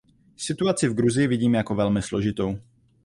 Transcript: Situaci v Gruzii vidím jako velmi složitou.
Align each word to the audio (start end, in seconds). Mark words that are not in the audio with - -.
Situaci 0.35 0.87
v 0.89 0.93
Gruzii 0.93 1.27
vidím 1.27 1.53
jako 1.53 1.75
velmi 1.75 2.01
složitou. 2.01 2.57